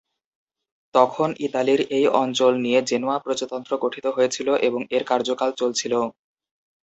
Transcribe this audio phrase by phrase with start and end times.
[0.95, 5.93] তখন ইতালীর এই অঞ্চল নিয়ে জেনোয়া প্রজাতন্ত্র গঠিত হয়েছিলো এবং এর কার্যকাল চলছিল।